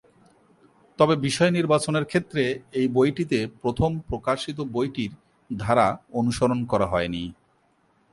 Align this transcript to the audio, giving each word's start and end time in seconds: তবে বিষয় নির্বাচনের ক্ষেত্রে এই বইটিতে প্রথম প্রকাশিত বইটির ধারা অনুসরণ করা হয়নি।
তবে 0.99 1.15
বিষয় 1.17 1.51
নির্বাচনের 1.51 2.05
ক্ষেত্রে 2.05 2.43
এই 2.71 2.87
বইটিতে 2.87 3.39
প্রথম 3.61 3.91
প্রকাশিত 4.09 4.57
বইটির 4.73 5.11
ধারা 5.49 5.87
অনুসরণ 6.13 6.59
করা 6.65 6.87
হয়নি। 6.87 7.23